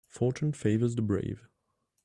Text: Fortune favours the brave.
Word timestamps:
Fortune 0.07 0.51
favours 0.53 0.95
the 0.95 1.03
brave. 1.03 1.47